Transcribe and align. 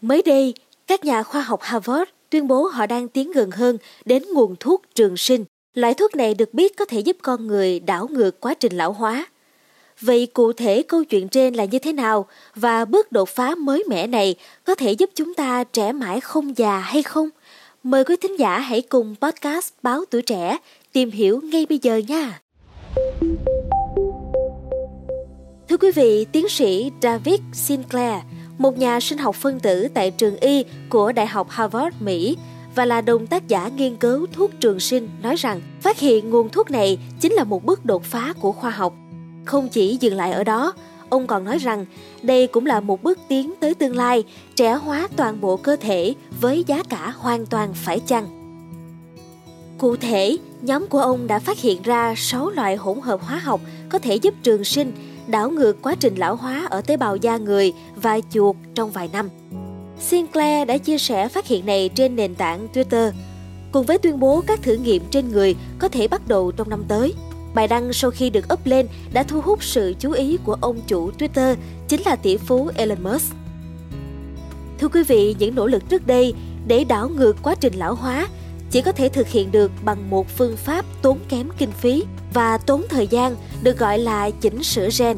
Mới 0.00 0.22
đây, 0.22 0.54
các 0.86 1.04
nhà 1.04 1.22
khoa 1.22 1.40
học 1.40 1.60
Harvard 1.62 2.10
tuyên 2.30 2.48
bố 2.48 2.66
họ 2.66 2.86
đang 2.86 3.08
tiến 3.08 3.32
gần 3.32 3.50
hơn 3.50 3.78
đến 4.04 4.22
nguồn 4.34 4.56
thuốc 4.60 4.82
trường 4.94 5.16
sinh. 5.16 5.44
Loại 5.74 5.94
thuốc 5.94 6.14
này 6.14 6.34
được 6.34 6.54
biết 6.54 6.76
có 6.76 6.84
thể 6.84 7.00
giúp 7.00 7.16
con 7.22 7.46
người 7.46 7.80
đảo 7.80 8.08
ngược 8.10 8.40
quá 8.40 8.54
trình 8.54 8.76
lão 8.76 8.92
hóa. 8.92 9.26
Vậy 10.00 10.26
cụ 10.26 10.52
thể 10.52 10.82
câu 10.82 11.04
chuyện 11.04 11.28
trên 11.28 11.54
là 11.54 11.64
như 11.64 11.78
thế 11.78 11.92
nào 11.92 12.26
và 12.54 12.84
bước 12.84 13.12
đột 13.12 13.28
phá 13.28 13.54
mới 13.54 13.84
mẻ 13.88 14.06
này 14.06 14.34
có 14.64 14.74
thể 14.74 14.92
giúp 14.92 15.10
chúng 15.14 15.34
ta 15.34 15.64
trẻ 15.64 15.92
mãi 15.92 16.20
không 16.20 16.58
già 16.58 16.78
hay 16.78 17.02
không? 17.02 17.28
Mời 17.82 18.04
quý 18.04 18.16
thính 18.16 18.38
giả 18.38 18.58
hãy 18.58 18.82
cùng 18.82 19.14
podcast 19.20 19.72
Báo 19.82 20.04
Tuổi 20.10 20.22
Trẻ 20.22 20.58
tìm 20.92 21.10
hiểu 21.10 21.40
ngay 21.44 21.66
bây 21.68 21.78
giờ 21.82 22.00
nha! 22.08 22.40
Thưa 25.68 25.76
quý 25.76 25.90
vị, 25.90 26.26
tiến 26.32 26.48
sĩ 26.48 26.90
David 27.02 27.40
Sinclair, 27.52 28.20
một 28.58 28.78
nhà 28.78 29.00
sinh 29.00 29.18
học 29.18 29.34
phân 29.34 29.60
tử 29.60 29.88
tại 29.94 30.10
trường 30.10 30.36
Y 30.36 30.64
của 30.88 31.12
Đại 31.12 31.26
học 31.26 31.50
Harvard, 31.50 31.96
Mỹ 32.00 32.36
và 32.74 32.84
là 32.84 33.00
đồng 33.00 33.26
tác 33.26 33.48
giả 33.48 33.68
nghiên 33.76 33.96
cứu 33.96 34.26
thuốc 34.32 34.50
trường 34.60 34.80
sinh 34.80 35.08
nói 35.22 35.36
rằng 35.36 35.60
phát 35.80 35.98
hiện 35.98 36.30
nguồn 36.30 36.48
thuốc 36.48 36.70
này 36.70 36.98
chính 37.20 37.32
là 37.32 37.44
một 37.44 37.64
bước 37.64 37.84
đột 37.84 38.04
phá 38.04 38.32
của 38.40 38.52
khoa 38.52 38.70
học. 38.70 38.94
Không 39.44 39.68
chỉ 39.68 39.96
dừng 40.00 40.14
lại 40.14 40.32
ở 40.32 40.44
đó, 40.44 40.72
ông 41.08 41.26
còn 41.26 41.44
nói 41.44 41.58
rằng 41.58 41.86
đây 42.22 42.46
cũng 42.46 42.66
là 42.66 42.80
một 42.80 43.02
bước 43.02 43.18
tiến 43.28 43.54
tới 43.60 43.74
tương 43.74 43.96
lai 43.96 44.24
trẻ 44.56 44.72
hóa 44.72 45.08
toàn 45.16 45.40
bộ 45.40 45.56
cơ 45.56 45.76
thể 45.76 46.14
với 46.40 46.64
giá 46.66 46.82
cả 46.82 47.14
hoàn 47.18 47.46
toàn 47.46 47.74
phải 47.74 48.00
chăng. 48.00 48.26
Cụ 49.78 49.96
thể, 49.96 50.36
nhóm 50.62 50.86
của 50.86 51.00
ông 51.00 51.26
đã 51.26 51.38
phát 51.38 51.58
hiện 51.58 51.82
ra 51.82 52.14
6 52.16 52.50
loại 52.50 52.76
hỗn 52.76 53.00
hợp 53.00 53.20
hóa 53.22 53.38
học 53.38 53.60
có 53.88 53.98
thể 53.98 54.14
giúp 54.14 54.34
trường 54.42 54.64
sinh 54.64 54.92
đảo 55.26 55.50
ngược 55.50 55.82
quá 55.82 55.94
trình 56.00 56.14
lão 56.14 56.36
hóa 56.36 56.66
ở 56.70 56.80
tế 56.80 56.96
bào 56.96 57.16
da 57.16 57.36
người 57.36 57.72
và 57.96 58.20
chuột 58.30 58.56
trong 58.74 58.90
vài 58.90 59.08
năm. 59.12 59.28
Sinclair 60.00 60.68
đã 60.68 60.78
chia 60.78 60.98
sẻ 60.98 61.28
phát 61.28 61.46
hiện 61.46 61.66
này 61.66 61.90
trên 61.94 62.16
nền 62.16 62.34
tảng 62.34 62.68
Twitter, 62.74 63.10
cùng 63.72 63.86
với 63.86 63.98
tuyên 63.98 64.20
bố 64.20 64.42
các 64.46 64.62
thử 64.62 64.74
nghiệm 64.74 65.02
trên 65.10 65.32
người 65.32 65.56
có 65.78 65.88
thể 65.88 66.08
bắt 66.08 66.28
đầu 66.28 66.52
trong 66.52 66.68
năm 66.68 66.84
tới. 66.88 67.14
Bài 67.54 67.68
đăng 67.68 67.92
sau 67.92 68.10
khi 68.10 68.30
được 68.30 68.52
up 68.52 68.66
lên 68.66 68.86
đã 69.12 69.22
thu 69.22 69.40
hút 69.40 69.64
sự 69.64 69.94
chú 69.98 70.10
ý 70.10 70.38
của 70.44 70.56
ông 70.60 70.80
chủ 70.86 71.10
Twitter, 71.18 71.54
chính 71.88 72.02
là 72.02 72.16
tỷ 72.16 72.36
phú 72.36 72.70
Elon 72.76 73.02
Musk. 73.02 73.34
Thưa 74.78 74.88
quý 74.88 75.02
vị, 75.02 75.36
những 75.38 75.54
nỗ 75.54 75.66
lực 75.66 75.88
trước 75.88 76.06
đây 76.06 76.34
để 76.66 76.84
đảo 76.84 77.08
ngược 77.08 77.36
quá 77.42 77.54
trình 77.54 77.74
lão 77.74 77.94
hóa 77.94 78.28
chỉ 78.70 78.82
có 78.82 78.92
thể 78.92 79.08
thực 79.08 79.28
hiện 79.28 79.52
được 79.52 79.70
bằng 79.84 80.10
một 80.10 80.26
phương 80.36 80.56
pháp 80.56 80.84
tốn 81.02 81.18
kém 81.28 81.48
kinh 81.58 81.72
phí 81.72 82.04
và 82.36 82.58
tốn 82.58 82.82
thời 82.88 83.06
gian 83.06 83.36
được 83.62 83.78
gọi 83.78 83.98
là 83.98 84.30
chỉnh 84.30 84.62
sửa 84.62 84.88
gen. 84.98 85.16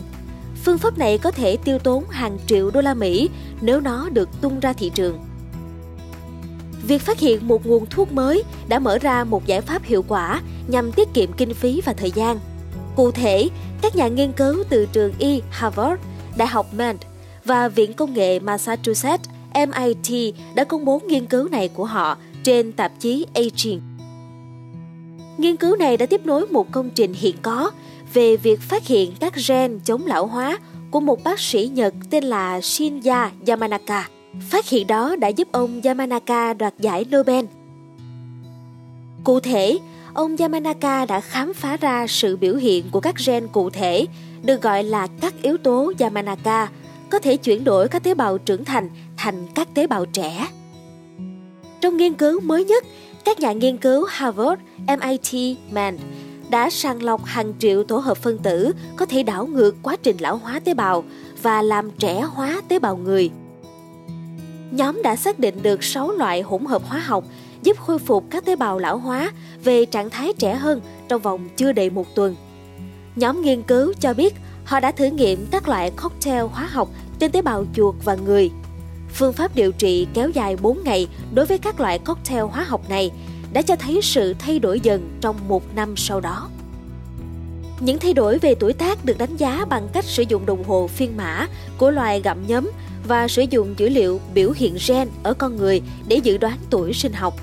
Phương 0.65 0.79
pháp 0.79 0.99
này 0.99 1.19
có 1.19 1.31
thể 1.31 1.57
tiêu 1.57 1.79
tốn 1.79 2.05
hàng 2.11 2.39
triệu 2.47 2.71
đô 2.71 2.81
la 2.81 2.95
Mỹ 2.95 3.31
nếu 3.61 3.81
nó 3.81 4.09
được 4.09 4.29
tung 4.41 4.61
ra 4.61 4.73
thị 4.73 4.91
trường. 4.95 5.19
Việc 6.87 7.03
phát 7.03 7.19
hiện 7.19 7.49
một 7.49 7.67
nguồn 7.67 7.87
thuốc 7.87 8.13
mới 8.13 8.43
đã 8.69 8.79
mở 8.79 8.99
ra 8.99 9.25
một 9.25 9.47
giải 9.47 9.61
pháp 9.61 9.85
hiệu 9.85 10.05
quả 10.09 10.43
nhằm 10.69 10.93
tiết 10.93 11.15
kiệm 11.15 11.33
kinh 11.33 11.55
phí 11.55 11.81
và 11.85 11.93
thời 11.93 12.11
gian. 12.11 12.39
Cụ 12.97 13.11
thể, 13.11 13.49
các 13.83 13.97
nhà 13.97 14.09
nghiên 14.09 14.33
cứu 14.33 14.65
từ 14.69 14.87
trường 14.87 15.13
Y 15.19 15.43
Harvard, 15.51 16.03
Đại 16.37 16.49
học 16.49 16.67
Maine 16.75 16.99
và 17.45 17.69
Viện 17.69 17.93
Công 17.93 18.15
nghệ 18.15 18.39
Massachusetts 18.41 19.31
MIT 19.55 20.35
đã 20.55 20.65
công 20.65 20.85
bố 20.85 21.01
nghiên 21.09 21.27
cứu 21.27 21.49
này 21.49 21.69
của 21.69 21.85
họ 21.85 22.17
trên 22.45 22.73
tạp 22.73 22.93
chí 23.01 23.27
Aging. 23.35 23.98
Nghiên 25.39 25.57
cứu 25.57 25.77
này 25.77 25.97
đã 25.97 26.07
tiếp 26.07 26.27
nối 26.27 26.47
một 26.47 26.73
công 26.73 26.91
trình 26.91 27.13
hiện 27.13 27.37
có 27.43 27.71
về 28.15 28.37
việc 28.37 28.61
phát 28.61 28.87
hiện 28.87 29.13
các 29.21 29.35
gen 29.49 29.81
chống 29.85 30.07
lão 30.07 30.27
hóa 30.27 30.59
của 30.91 31.01
một 31.01 31.25
bác 31.25 31.41
sĩ 31.41 31.71
Nhật 31.75 31.95
tên 32.11 32.25
là 32.25 32.61
Shinya 32.61 33.31
Yamanaka. 33.47 34.09
Phát 34.51 34.69
hiện 34.69 34.87
đó 34.87 35.17
đã 35.17 35.29
giúp 35.29 35.49
ông 35.53 35.81
Yamanaka 35.85 36.55
đoạt 36.55 36.75
giải 36.79 37.05
Nobel. 37.17 37.45
Cụ 39.25 39.41
thể, 39.41 39.79
ông 40.15 40.37
Yamanaka 40.37 41.05
đã 41.05 41.21
khám 41.21 41.55
phá 41.55 41.77
ra 41.77 42.07
sự 42.07 42.37
biểu 42.37 42.55
hiện 42.55 42.85
của 42.91 43.01
các 43.01 43.15
gen 43.27 43.49
cụ 43.49 43.71
thể 43.71 44.07
được 44.43 44.63
gọi 44.63 44.85
là 44.85 45.07
các 45.21 45.35
yếu 45.43 45.57
tố 45.57 45.93
Yamanaka 45.99 46.69
có 47.11 47.19
thể 47.19 47.37
chuyển 47.37 47.65
đổi 47.65 47.89
các 47.89 48.03
tế 48.03 48.15
bào 48.15 48.39
trưởng 48.39 48.65
thành 48.65 48.89
thành 49.17 49.47
các 49.55 49.75
tế 49.75 49.87
bào 49.87 50.07
trẻ. 50.07 50.49
Trong 51.81 51.97
nghiên 51.97 52.15
cứu 52.15 52.41
mới 52.41 52.65
nhất, 52.65 52.85
các 53.29 53.41
nhà 53.41 53.53
nghiên 53.53 53.77
cứu 53.77 54.05
Harvard, 54.05 54.63
MIT, 54.87 55.59
Man 55.71 55.99
đã 56.51 56.71
sàng 56.71 57.03
lọc 57.03 57.25
hàng 57.25 57.53
triệu 57.59 57.85
tổ 57.85 57.97
hợp 57.97 58.17
phân 58.17 58.39
tử 58.39 58.73
có 58.97 59.07
thể 59.07 59.23
đảo 59.23 59.47
ngược 59.47 59.75
quá 59.83 59.97
trình 60.03 60.17
lão 60.21 60.37
hóa 60.37 60.61
tế 60.61 60.75
bào 60.75 61.05
và 61.43 61.63
làm 61.63 61.91
trẻ 61.91 62.21
hóa 62.21 62.61
tế 62.69 62.79
bào 62.79 62.97
người. 62.97 63.31
Nhóm 64.71 65.03
đã 65.03 65.17
xác 65.17 65.39
định 65.39 65.63
được 65.63 65.85
6 65.85 66.11
loại 66.11 66.43
hỗn 66.43 66.65
hợp 66.65 66.83
hóa 66.89 66.99
học 66.99 67.25
giúp 67.63 67.77
khôi 67.79 67.99
phục 67.99 68.25
các 68.31 68.45
tế 68.45 68.57
bào 68.57 68.79
lão 68.79 68.99
hóa 68.99 69.33
về 69.65 69.85
trạng 69.85 70.11
thái 70.11 70.33
trẻ 70.39 70.55
hơn 70.55 70.81
trong 71.09 71.23
vòng 71.23 71.49
chưa 71.57 71.73
đầy 71.73 71.91
một 71.91 72.15
tuần. 72.15 72.37
Nhóm 73.17 73.43
nghiên 73.43 73.63
cứu 73.63 73.93
cho 74.01 74.15
biết 74.15 74.35
họ 74.65 74.81
đã 74.81 74.93
thử 74.93 75.07
nghiệm 75.07 75.47
các 75.51 75.69
loại 75.69 75.91
cocktail 75.91 76.45
hóa 76.45 76.67
học 76.67 76.89
trên 77.19 77.33
tế 77.33 77.43
bào 77.43 77.65
chuột 77.75 77.95
và 78.05 78.15
người– 78.15 78.51
Phương 79.19 79.33
pháp 79.33 79.55
điều 79.55 79.73
trị 79.73 80.07
kéo 80.15 80.31
dài 80.31 80.57
4 80.57 80.79
ngày 80.85 81.09
đối 81.35 81.47
với 81.47 81.59
các 81.59 81.81
loại 81.81 81.99
cocktail 81.99 82.43
hóa 82.43 82.65
học 82.65 82.91
này 82.91 83.11
đã 83.53 83.63
cho 83.63 83.77
thấy 83.77 84.01
sự 84.03 84.35
thay 84.39 84.59
đổi 84.59 84.81
dần 84.81 85.19
trong 85.21 85.37
một 85.49 85.75
năm 85.75 85.97
sau 85.97 86.21
đó. 86.21 86.49
Những 87.81 87.99
thay 87.99 88.13
đổi 88.15 88.39
về 88.39 88.55
tuổi 88.55 88.73
tác 88.73 89.05
được 89.05 89.19
đánh 89.19 89.37
giá 89.37 89.65
bằng 89.65 89.89
cách 89.93 90.05
sử 90.05 90.25
dụng 90.29 90.47
đồng 90.47 90.65
hồ 90.65 90.87
phiên 90.87 91.17
mã 91.17 91.47
của 91.79 91.91
loài 91.91 92.21
gặm 92.21 92.47
nhấm 92.47 92.71
và 93.09 93.29
sử 93.29 93.45
dụng 93.51 93.75
dữ 93.79 93.89
liệu 93.89 94.21
biểu 94.35 94.53
hiện 94.57 94.77
gen 94.89 95.09
ở 95.23 95.35
con 95.35 95.57
người 95.57 95.83
để 96.09 96.17
dự 96.17 96.39
đoán 96.39 96.59
tuổi 96.71 96.93
sinh 96.93 97.13
học. 97.13 97.35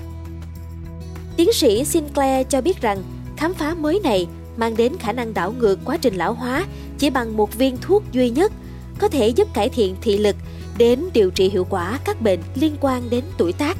Tiến 1.36 1.52
sĩ 1.52 1.84
Sinclair 1.84 2.46
cho 2.48 2.60
biết 2.60 2.80
rằng, 2.80 3.02
khám 3.36 3.54
phá 3.54 3.74
mới 3.74 4.00
này 4.04 4.26
mang 4.56 4.76
đến 4.76 4.92
khả 4.98 5.12
năng 5.12 5.34
đảo 5.34 5.54
ngược 5.58 5.78
quá 5.84 5.96
trình 5.96 6.14
lão 6.14 6.34
hóa 6.34 6.66
chỉ 6.98 7.10
bằng 7.10 7.36
một 7.36 7.54
viên 7.54 7.76
thuốc 7.76 8.02
duy 8.12 8.30
nhất 8.30 8.52
có 8.98 9.08
thể 9.08 9.28
giúp 9.28 9.54
cải 9.54 9.68
thiện 9.68 9.96
thị 10.00 10.18
lực 10.18 10.36
đến 10.78 11.00
điều 11.12 11.30
trị 11.30 11.48
hiệu 11.48 11.66
quả 11.70 11.98
các 12.04 12.22
bệnh 12.22 12.40
liên 12.54 12.76
quan 12.80 13.10
đến 13.10 13.24
tuổi 13.38 13.52
tác. 13.52 13.76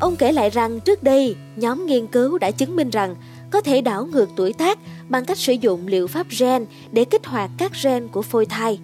Ông 0.00 0.16
kể 0.16 0.32
lại 0.32 0.50
rằng 0.50 0.80
trước 0.80 1.02
đây, 1.02 1.36
nhóm 1.56 1.86
nghiên 1.86 2.06
cứu 2.06 2.38
đã 2.38 2.50
chứng 2.50 2.76
minh 2.76 2.90
rằng 2.90 3.16
có 3.50 3.60
thể 3.60 3.80
đảo 3.80 4.06
ngược 4.06 4.28
tuổi 4.36 4.52
tác 4.52 4.78
bằng 5.08 5.24
cách 5.24 5.38
sử 5.38 5.52
dụng 5.52 5.86
liệu 5.86 6.06
pháp 6.06 6.26
gen 6.38 6.66
để 6.92 7.04
kích 7.04 7.26
hoạt 7.26 7.50
các 7.58 7.72
gen 7.82 8.08
của 8.08 8.22
phôi 8.22 8.46
thai. 8.46 8.78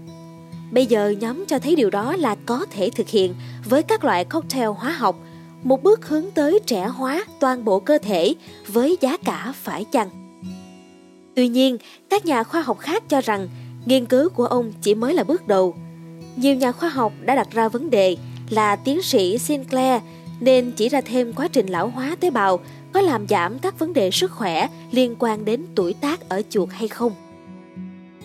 Bây 0.70 0.86
giờ 0.86 1.14
nhóm 1.20 1.44
cho 1.46 1.58
thấy 1.58 1.76
điều 1.76 1.90
đó 1.90 2.16
là 2.16 2.36
có 2.46 2.66
thể 2.70 2.90
thực 2.90 3.08
hiện 3.08 3.34
với 3.64 3.82
các 3.82 4.04
loại 4.04 4.24
cocktail 4.24 4.68
hóa 4.76 4.90
học, 4.92 5.16
một 5.62 5.82
bước 5.82 6.08
hướng 6.08 6.30
tới 6.30 6.60
trẻ 6.66 6.86
hóa 6.86 7.24
toàn 7.40 7.64
bộ 7.64 7.80
cơ 7.80 7.98
thể 7.98 8.34
với 8.66 8.98
giá 9.00 9.16
cả 9.16 9.54
phải 9.62 9.84
chăng. 9.84 10.10
Tuy 11.36 11.48
nhiên, 11.48 11.78
các 12.10 12.26
nhà 12.26 12.44
khoa 12.44 12.62
học 12.62 12.78
khác 12.78 13.08
cho 13.08 13.20
rằng 13.20 13.48
nghiên 13.86 14.06
cứu 14.06 14.28
của 14.28 14.46
ông 14.46 14.72
chỉ 14.82 14.94
mới 14.94 15.14
là 15.14 15.24
bước 15.24 15.48
đầu– 15.48 15.74
nhiều 16.36 16.54
nhà 16.54 16.72
khoa 16.72 16.88
học 16.88 17.12
đã 17.20 17.34
đặt 17.34 17.50
ra 17.50 17.68
vấn 17.68 17.90
đề 17.90 18.16
là 18.50 18.76
tiến 18.76 19.02
sĩ 19.02 19.38
Sinclair 19.38 20.02
nên 20.40 20.72
chỉ 20.76 20.88
ra 20.88 21.00
thêm 21.00 21.32
quá 21.32 21.48
trình 21.48 21.66
lão 21.66 21.88
hóa 21.88 22.16
tế 22.20 22.30
bào 22.30 22.60
có 22.92 23.00
làm 23.00 23.28
giảm 23.28 23.58
các 23.58 23.78
vấn 23.78 23.92
đề 23.92 24.10
sức 24.10 24.30
khỏe 24.30 24.68
liên 24.90 25.14
quan 25.18 25.44
đến 25.44 25.66
tuổi 25.74 25.94
tác 25.94 26.28
ở 26.28 26.42
chuột 26.50 26.68
hay 26.72 26.88
không. 26.88 27.12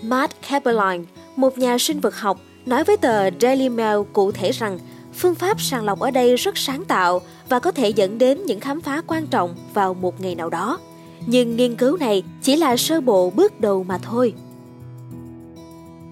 Matt 0.02 0.34
Caberline, 0.50 1.04
một 1.36 1.58
nhà 1.58 1.78
sinh 1.78 2.00
vật 2.00 2.16
học, 2.16 2.40
nói 2.66 2.84
với 2.84 2.98
tờ 2.98 3.30
Daily 3.42 3.70
Mail 3.70 3.98
cụ 4.14 4.32
thể 4.32 4.52
rằng 4.52 4.80
phương 5.14 5.36
pháp 5.36 5.62
sàng 5.62 5.86
lọc 5.86 6.00
ở 6.00 6.12
đây 6.12 6.36
rất 6.36 6.58
sáng 6.58 6.86
tạo 6.86 7.22
và 7.50 7.60
có 7.60 7.72
thể 7.72 7.90
dẫn 7.90 8.18
đến 8.18 8.46
những 8.46 8.60
khám 8.60 8.82
phá 8.82 9.02
quan 9.08 9.28
trọng 9.28 9.56
vào 9.74 9.94
một 9.94 10.22
ngày 10.22 10.36
nào 10.36 10.50
đó. 10.50 10.80
Nhưng 11.26 11.56
nghiên 11.56 11.76
cứu 11.76 11.98
này 11.98 12.24
chỉ 12.42 12.56
là 12.56 12.78
sơ 12.78 13.02
bộ 13.02 13.30
bước 13.30 13.62
đầu 13.62 13.84
mà 13.84 13.98
thôi. 13.98 14.34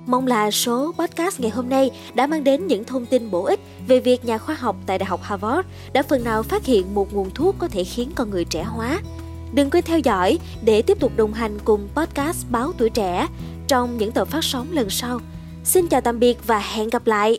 Mong 0.05 0.27
là 0.27 0.51
số 0.51 0.93
podcast 0.97 1.39
ngày 1.39 1.51
hôm 1.51 1.69
nay 1.69 1.91
đã 2.13 2.27
mang 2.27 2.43
đến 2.43 2.67
những 2.67 2.83
thông 2.83 3.05
tin 3.05 3.31
bổ 3.31 3.43
ích 3.43 3.59
về 3.87 3.99
việc 3.99 4.25
nhà 4.25 4.37
khoa 4.37 4.55
học 4.55 4.75
tại 4.85 4.97
Đại 4.97 5.05
học 5.05 5.19
Harvard 5.23 5.67
đã 5.93 6.03
phần 6.03 6.23
nào 6.23 6.43
phát 6.43 6.65
hiện 6.65 6.95
một 6.95 7.13
nguồn 7.13 7.29
thuốc 7.29 7.55
có 7.59 7.67
thể 7.67 7.83
khiến 7.83 8.11
con 8.15 8.29
người 8.29 8.45
trẻ 8.45 8.63
hóa. 8.63 8.99
Đừng 9.53 9.69
quên 9.69 9.83
theo 9.83 9.99
dõi 9.99 10.39
để 10.63 10.81
tiếp 10.81 10.99
tục 10.99 11.11
đồng 11.15 11.33
hành 11.33 11.57
cùng 11.65 11.87
podcast 11.95 12.45
Báo 12.49 12.73
Tuổi 12.77 12.89
Trẻ 12.89 13.27
trong 13.67 13.97
những 13.97 14.11
tờ 14.11 14.25
phát 14.25 14.43
sóng 14.43 14.67
lần 14.71 14.89
sau. 14.89 15.19
Xin 15.63 15.87
chào 15.87 16.01
tạm 16.01 16.19
biệt 16.19 16.47
và 16.47 16.59
hẹn 16.59 16.89
gặp 16.89 17.07
lại! 17.07 17.37